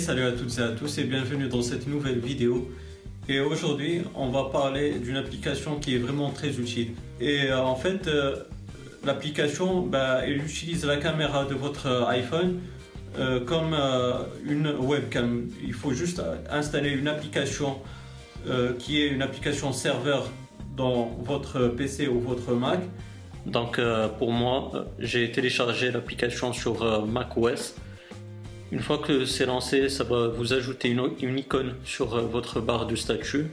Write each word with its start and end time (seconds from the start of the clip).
Salut 0.00 0.24
à 0.24 0.32
toutes 0.32 0.58
et 0.58 0.62
à 0.62 0.68
tous 0.68 0.98
et 0.98 1.04
bienvenue 1.04 1.46
dans 1.46 1.62
cette 1.62 1.86
nouvelle 1.86 2.18
vidéo. 2.18 2.68
Et 3.28 3.38
aujourd'hui, 3.38 4.02
on 4.16 4.28
va 4.28 4.44
parler 4.44 4.98
d'une 4.98 5.16
application 5.16 5.78
qui 5.78 5.94
est 5.94 5.98
vraiment 5.98 6.30
très 6.30 6.58
utile. 6.58 6.94
Et 7.20 7.44
euh, 7.44 7.60
en 7.60 7.76
fait, 7.76 8.08
euh, 8.08 8.36
l'application, 9.04 9.82
bah, 9.82 10.20
elle 10.24 10.38
utilise 10.38 10.84
la 10.84 10.96
caméra 10.96 11.44
de 11.44 11.54
votre 11.54 11.86
euh, 11.86 12.06
iPhone 12.06 12.60
comme 13.46 13.76
une 14.44 14.74
webcam. 14.76 15.48
Il 15.62 15.72
faut 15.72 15.92
juste 15.92 16.20
installer 16.50 16.90
une 16.90 17.06
application 17.06 17.78
qui 18.80 19.02
est 19.02 19.06
une 19.06 19.22
application 19.22 19.72
serveur 19.72 20.28
dans 20.76 21.16
votre 21.22 21.68
PC 21.68 22.08
ou 22.08 22.18
votre 22.18 22.54
Mac. 22.54 22.80
Donc 23.46 23.80
pour 24.18 24.32
moi, 24.32 24.88
j'ai 24.98 25.30
téléchargé 25.30 25.92
l'application 25.92 26.52
sur 26.52 27.06
macOS. 27.06 27.76
Une 28.74 28.80
fois 28.80 28.98
que 28.98 29.24
c'est 29.24 29.46
lancé, 29.46 29.88
ça 29.88 30.02
va 30.02 30.26
vous 30.26 30.52
ajouter 30.52 30.88
une, 30.88 31.38
icône 31.38 31.76
sur 31.84 32.16
euh, 32.16 32.22
votre 32.22 32.60
barre 32.60 32.86
de 32.86 32.96
statut. 32.96 33.46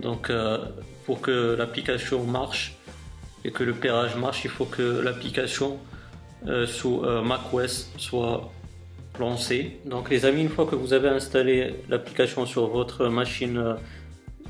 Donc 0.00 0.30
euh, 0.30 0.58
pour 1.06 1.20
que 1.20 1.54
l'application 1.56 2.24
marche 2.24 2.74
et 3.44 3.52
que 3.52 3.62
le 3.62 3.72
pairage 3.72 4.16
marche, 4.16 4.44
il 4.44 4.50
faut 4.50 4.64
que 4.64 4.82
l'application 5.00 5.78
euh, 6.48 6.66
sous 6.66 7.02
macOS 7.22 7.92
soit 7.98 8.50
lancée. 9.20 9.78
Donc 9.84 10.10
les 10.10 10.24
amis, 10.24 10.40
une 10.40 10.48
fois 10.48 10.66
que 10.66 10.74
vous 10.74 10.92
avez 10.92 11.10
installé 11.10 11.76
l'application 11.88 12.46
sur 12.46 12.66
votre 12.66 13.06
machine 13.06 13.76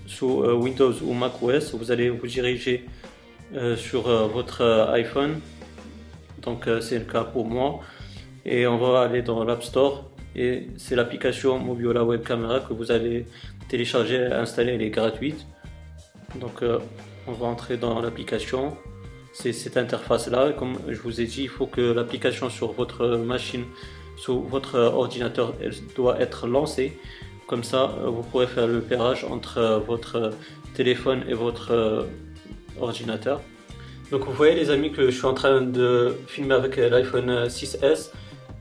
sous 0.06 0.42
Windows 0.42 0.94
ou 1.02 1.12
macOS, 1.12 1.74
vous 1.74 1.90
allez 1.90 2.08
vous 2.08 2.26
diriger 2.26 2.86
sur 3.76 4.04
votre 4.28 4.62
iPhone. 4.94 5.38
Donc 6.40 6.66
c'est 6.80 6.98
le 6.98 7.04
cas 7.04 7.24
pour 7.24 7.44
moi 7.44 7.82
et 8.44 8.66
on 8.66 8.78
va 8.78 9.02
aller 9.02 9.22
dans 9.22 9.44
l'App 9.44 9.62
Store 9.62 10.12
et 10.34 10.68
c'est 10.76 10.96
l'application 10.96 11.58
Mobiola 11.58 12.04
Web 12.04 12.22
Camera 12.22 12.60
que 12.60 12.72
vous 12.72 12.90
allez 12.90 13.26
télécharger 13.68 14.16
et 14.16 14.32
installer, 14.32 14.72
elle 14.72 14.82
est 14.82 14.90
gratuite. 14.90 15.46
Donc 16.40 16.62
euh, 16.62 16.78
on 17.26 17.32
va 17.32 17.46
entrer 17.46 17.76
dans 17.76 18.00
l'application. 18.00 18.76
C'est 19.34 19.52
cette 19.52 19.76
interface 19.76 20.28
là, 20.28 20.52
comme 20.52 20.78
je 20.88 21.00
vous 21.00 21.20
ai 21.20 21.26
dit, 21.26 21.42
il 21.42 21.48
faut 21.48 21.66
que 21.66 21.80
l'application 21.80 22.50
sur 22.50 22.72
votre 22.72 23.16
machine, 23.16 23.64
sur 24.16 24.40
votre 24.40 24.78
ordinateur, 24.78 25.54
elle 25.60 25.72
doit 25.94 26.20
être 26.20 26.46
lancée. 26.46 26.98
Comme 27.46 27.64
ça, 27.64 27.96
euh, 27.98 28.08
vous 28.08 28.22
pourrez 28.22 28.46
faire 28.46 28.66
le 28.66 28.80
pairage 28.80 29.24
entre 29.24 29.58
euh, 29.58 29.78
votre 29.78 30.30
téléphone 30.74 31.24
et 31.28 31.34
votre 31.34 32.06
ordinateur. 32.80 33.42
Donc 34.10 34.24
vous 34.24 34.32
voyez 34.32 34.54
les 34.54 34.70
amis 34.70 34.90
que 34.90 35.10
je 35.10 35.16
suis 35.16 35.26
en 35.26 35.34
train 35.34 35.60
de 35.60 36.16
filmer 36.26 36.54
avec 36.54 36.76
l'iPhone 36.76 37.46
6S 37.46 38.10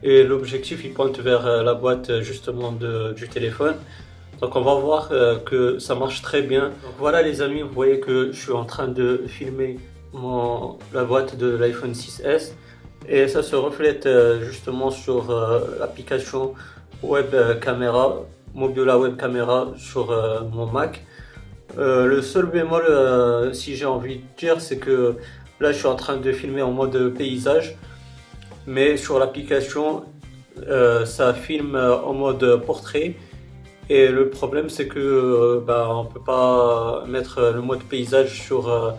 et 0.02 0.24
l'objectif 0.24 0.84
il 0.84 0.92
pointe 0.92 1.18
vers 1.20 1.46
euh, 1.46 1.62
la 1.62 1.74
boîte 1.74 2.10
euh, 2.10 2.22
justement 2.22 2.72
du 2.72 3.28
téléphone. 3.28 3.76
Donc 4.40 4.56
on 4.56 4.62
va 4.62 4.74
voir 4.74 5.10
euh, 5.12 5.38
que 5.38 5.78
ça 5.78 5.94
marche 5.94 6.22
très 6.22 6.42
bien. 6.42 6.72
voilà 6.98 7.22
les 7.22 7.42
amis, 7.42 7.62
vous 7.62 7.72
voyez 7.72 8.00
que 8.00 8.32
je 8.32 8.40
suis 8.40 8.52
en 8.52 8.64
train 8.64 8.88
de 8.88 9.24
filmer 9.26 9.78
la 10.92 11.04
boîte 11.04 11.38
de 11.38 11.56
l'iPhone 11.56 11.92
6S 11.92 12.52
et 13.08 13.28
ça 13.28 13.42
se 13.42 13.56
reflète 13.56 14.06
justement 14.42 14.90
sur 14.90 15.32
l'application 15.80 16.52
web 17.02 17.34
caméra, 17.62 18.20
Mobiola 18.54 18.98
web 18.98 19.16
caméra 19.16 19.72
sur 19.78 20.14
mon 20.52 20.66
Mac. 20.66 21.02
le 21.78 22.20
seul 22.20 22.44
bémol, 22.46 23.54
si 23.54 23.74
j'ai 23.74 23.86
envie 23.86 24.16
de 24.16 24.22
dire, 24.36 24.60
c'est 24.60 24.76
que 24.76 25.16
là 25.60 25.72
je 25.72 25.78
suis 25.78 25.86
en 25.86 25.96
train 25.96 26.18
de 26.18 26.30
filmer 26.30 26.60
en 26.60 26.72
mode 26.72 27.14
paysage 27.14 27.74
mais 28.66 28.96
sur 28.96 29.18
l'application, 29.18 30.04
euh, 30.68 31.04
ça 31.06 31.34
filme 31.34 31.76
en 31.76 32.12
mode 32.12 32.64
portrait. 32.64 33.14
Et 33.88 34.08
le 34.08 34.30
problème, 34.30 34.68
c'est 34.70 34.86
que 34.86 34.98
euh, 34.98 35.60
bah, 35.66 35.88
on 35.90 36.04
peut 36.04 36.22
pas 36.24 37.04
mettre 37.06 37.52
le 37.54 37.60
mode 37.60 37.82
paysage 37.82 38.40
sur 38.40 38.68
euh, 38.68 38.92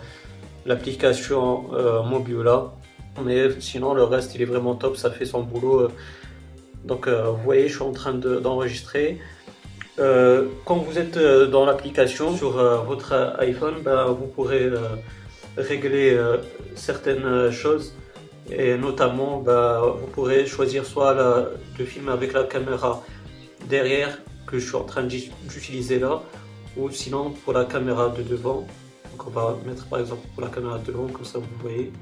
l'application 0.66 1.64
Mobula. 2.04 2.72
Mais 3.24 3.48
sinon, 3.60 3.94
le 3.94 4.02
reste, 4.04 4.34
il 4.34 4.42
est 4.42 4.46
vraiment 4.46 4.74
top, 4.74 4.96
ça 4.96 5.10
fait 5.10 5.24
son 5.24 5.42
boulot. 5.42 5.88
Donc, 6.84 7.08
vous 7.08 7.42
voyez, 7.44 7.68
je 7.68 7.74
suis 7.74 7.82
en 7.82 7.92
train 7.92 8.12
d'enregistrer. 8.14 9.20
quand 9.96 10.76
vous 10.76 10.98
êtes 10.98 11.18
dans 11.50 11.64
l'application 11.64 12.36
sur 12.36 12.52
votre 12.84 13.36
iPhone, 13.38 13.76
bah, 13.84 14.06
vous 14.08 14.26
pourrez 14.26 14.68
régler 15.56 16.18
certaines 16.74 17.50
choses 17.52 17.94
et 18.50 18.76
notamment, 18.76 19.40
bah, 19.40 19.82
vous 20.00 20.06
pourrez 20.08 20.46
choisir 20.46 20.84
soit 20.84 21.14
de 21.78 21.84
filmer 21.84 22.12
avec 22.12 22.32
la 22.32 22.44
caméra 22.44 23.02
derrière 23.68 24.18
que 24.46 24.58
je 24.58 24.66
suis 24.66 24.76
en 24.76 24.84
train 24.84 25.02
d'utiliser 25.02 25.98
là, 25.98 26.22
ou 26.76 26.90
sinon 26.90 27.30
pour 27.30 27.52
la 27.52 27.64
caméra 27.64 28.08
de 28.10 28.22
devant. 28.22 28.66
Donc 29.10 29.26
on 29.26 29.30
va 29.30 29.56
mettre 29.64 29.86
par 29.86 30.00
exemple 30.00 30.26
pour 30.34 30.42
la 30.42 30.50
caméra 30.50 30.78
de 30.78 30.86
devant, 30.86 31.06
comme 31.08 31.24
ça 31.24 31.38
vous 31.38 31.46
voyez. 31.60 31.92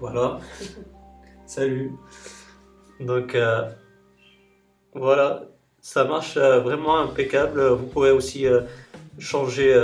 Voilà. 0.00 0.40
Salut. 1.46 1.92
Donc 3.00 3.34
euh, 3.34 3.70
voilà, 4.94 5.44
ça 5.80 6.04
marche 6.04 6.36
euh, 6.36 6.60
vraiment 6.60 6.98
impeccable. 6.98 7.62
Vous 7.68 7.86
pourrez 7.86 8.10
aussi 8.10 8.46
euh, 8.46 8.62
changer 9.18 9.78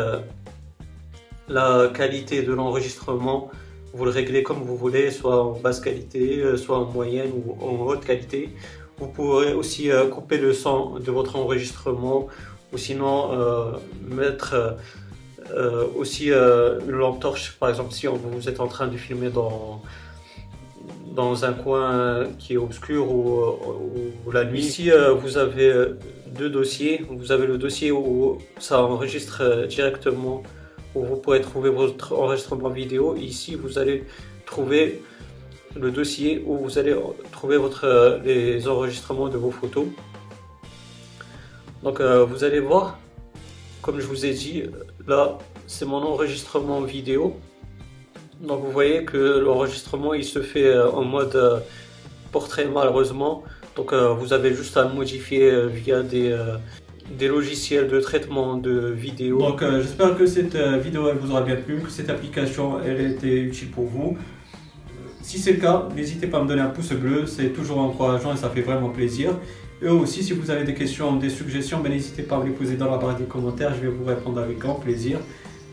la 1.49 1.91
qualité 1.95 2.43
de 2.43 2.53
l'enregistrement 2.53 3.51
vous 3.93 4.05
le 4.05 4.11
réglez 4.11 4.43
comme 4.43 4.63
vous 4.63 4.77
voulez, 4.77 5.11
soit 5.11 5.43
en 5.43 5.53
basse 5.53 5.81
qualité, 5.81 6.41
euh, 6.43 6.57
soit 6.57 6.79
en 6.79 6.85
moyenne 6.85 7.31
ou 7.35 7.57
en 7.65 7.87
haute 7.87 8.05
qualité. 8.05 8.51
Vous 8.99 9.09
pourrez 9.09 9.53
aussi 9.55 9.91
euh, 9.91 10.07
couper 10.07 10.39
le 10.39 10.53
son 10.53 10.99
de 10.99 11.11
votre 11.11 11.37
enregistrement 11.37 12.29
ou 12.73 12.79
sinon 12.79 13.33
euh, 13.33 13.73
mettre 14.09 14.77
aussi 15.97 16.29
une 16.29 16.91
lampe 16.93 17.19
torche, 17.19 17.57
par 17.59 17.71
exemple 17.71 17.93
si 17.93 18.07
vous 18.07 18.49
êtes 18.49 18.61
en 18.61 18.69
train 18.69 18.87
de 18.87 18.97
filmer 18.97 19.31
dans, 19.31 19.83
dans 21.13 21.45
un 21.45 21.53
coin 21.53 22.27
qui 22.39 22.53
est 22.53 22.57
obscur 22.57 23.13
ou, 23.13 23.41
ou 24.25 24.31
la 24.31 24.45
nuit. 24.45 24.61
Ici, 24.61 24.93
vous 25.21 25.39
avez 25.39 25.75
deux 26.29 26.51
dossiers. 26.51 27.05
Vous 27.11 27.33
avez 27.33 27.49
le 27.49 27.59
dossier 27.59 27.91
où 27.91 28.39
ça 28.61 28.81
enregistre 28.81 29.67
directement 29.67 30.45
où 30.95 31.05
vous 31.05 31.17
pourrez 31.17 31.41
trouver 31.41 31.71
votre 31.71 32.13
enregistrement 32.13 32.71
vidéo. 32.71 33.17
Ici, 33.17 33.55
vous 33.55 33.79
allez 33.79 34.05
trouver 34.47 35.03
le 35.77 35.91
dossier 35.91 36.43
où 36.45 36.57
vous 36.59 36.79
allez 36.79 36.97
trouver 37.31 37.57
votre, 37.57 37.85
euh, 37.85 38.19
les 38.25 38.67
enregistrements 38.67 39.29
de 39.29 39.39
vos 39.39 39.51
photos. 39.51 39.87
Donc 41.83 42.01
euh, 42.01 42.25
vous 42.25 42.45
allez 42.45 42.61
voir, 42.61 42.99
comme 43.81 44.01
je 44.01 44.07
vous 44.07 44.27
ai 44.27 44.33
dit, 44.33 44.65
là 45.07 45.39
c'est 45.67 45.87
mon 45.87 46.03
enregistrement 46.03 46.81
vidéo. 46.81 47.37
Donc 48.41 48.65
vous 48.65 48.73
voyez 48.73 49.05
que 49.05 49.39
l'enregistrement 49.39 50.15
il 50.15 50.25
se 50.25 50.43
fait 50.43 50.67
euh, 50.67 50.91
en 50.91 51.05
mode 51.05 51.63
portrait 52.33 52.67
malheureusement. 52.67 53.45
Donc 53.77 53.95
vous 53.95 54.33
avez 54.33 54.53
juste 54.53 54.77
à 54.77 54.85
modifier 54.85 55.67
via 55.69 56.03
des, 56.03 56.37
des 57.19 57.29
logiciels 57.29 57.89
de 57.89 58.01
traitement 58.01 58.57
de 58.57 58.91
vidéo. 58.91 59.39
Donc 59.39 59.63
euh, 59.63 59.83
j'espère 59.83 60.17
que 60.17 60.27
cette 60.27 60.55
euh, 60.55 60.79
vidéo 60.79 61.09
elle 61.11 61.19
vous 61.19 61.31
aura 61.31 61.43
bien 61.43 61.57
plu, 61.57 61.81
que 61.81 61.91
cette 61.91 62.11
application 62.11 62.79
elle 62.85 62.97
a 62.97 63.09
été 63.09 63.43
utile 63.43 63.71
pour 63.71 63.85
vous. 63.85 64.17
Si 65.23 65.39
c'est 65.39 65.53
le 65.53 65.59
cas, 65.61 65.89
n'hésitez 65.95 66.27
pas 66.27 66.39
à 66.39 66.43
me 66.43 66.49
donner 66.49 66.63
un 66.63 66.69
pouce 66.69 66.93
bleu, 66.93 67.27
c'est 67.27 67.51
toujours 67.51 67.79
encourageant 67.79 68.33
et 68.33 68.37
ça 68.37 68.49
fait 68.49 68.63
vraiment 68.63 68.89
plaisir. 68.89 69.35
Et 69.83 69.89
aussi, 69.89 70.23
si 70.23 70.33
vous 70.33 70.51
avez 70.51 70.65
des 70.65 70.75
questions, 70.75 71.17
des 71.17 71.31
suggestions, 71.31 71.81
ben, 71.81 71.91
n'hésitez 71.91 72.23
pas 72.23 72.37
à 72.37 72.41
me 72.41 72.47
les 72.47 72.51
poser 72.51 72.77
dans 72.77 72.91
la 72.91 72.99
barre 72.99 73.17
des 73.17 73.25
commentaires, 73.25 73.75
je 73.75 73.81
vais 73.81 73.89
vous 73.89 74.05
répondre 74.05 74.41
avec 74.41 74.59
grand 74.59 74.75
plaisir. 74.75 75.19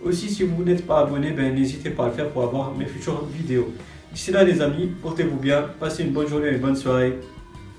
Aussi, 0.03 0.29
si 0.29 0.43
vous 0.43 0.63
n'êtes 0.63 0.85
pas 0.85 0.99
abonné, 0.99 1.31
ben, 1.31 1.53
n'hésitez 1.53 1.89
pas 1.89 2.05
à 2.05 2.07
le 2.07 2.13
faire 2.13 2.29
pour 2.29 2.43
avoir 2.43 2.73
mes 2.75 2.85
futures 2.85 3.25
vidéos. 3.25 3.73
D'ici 4.13 4.31
là, 4.31 4.43
les 4.43 4.61
amis, 4.61 4.91
portez-vous 5.01 5.37
bien, 5.37 5.65
passez 5.79 6.03
une 6.03 6.11
bonne 6.11 6.27
journée 6.27 6.47
et 6.47 6.53
une 6.53 6.61
bonne 6.61 6.75
soirée. 6.75 7.19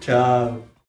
Ciao 0.01 0.69